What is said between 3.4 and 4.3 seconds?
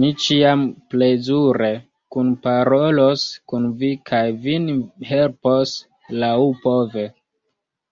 kun vi kaj